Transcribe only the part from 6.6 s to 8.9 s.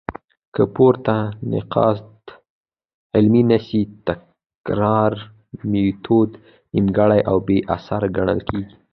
نيمګړي او بي اثره ګڼل کيږي.